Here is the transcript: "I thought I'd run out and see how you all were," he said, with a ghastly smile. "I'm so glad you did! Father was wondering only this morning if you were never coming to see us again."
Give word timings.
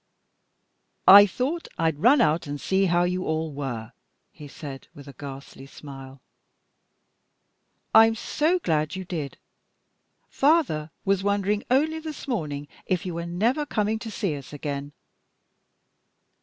"I 1.07 1.27
thought 1.27 1.67
I'd 1.77 1.99
run 1.99 2.21
out 2.21 2.47
and 2.47 2.59
see 2.59 2.85
how 2.87 3.03
you 3.03 3.23
all 3.23 3.53
were," 3.53 3.93
he 4.31 4.47
said, 4.47 4.87
with 4.95 5.07
a 5.07 5.13
ghastly 5.13 5.67
smile. 5.67 6.21
"I'm 7.93 8.15
so 8.15 8.57
glad 8.57 8.95
you 8.95 9.05
did! 9.05 9.37
Father 10.27 10.89
was 11.05 11.21
wondering 11.21 11.63
only 11.69 11.99
this 11.99 12.27
morning 12.27 12.67
if 12.87 13.05
you 13.05 13.13
were 13.13 13.27
never 13.27 13.63
coming 13.63 13.99
to 13.99 14.09
see 14.09 14.35
us 14.35 14.51
again." 14.51 14.93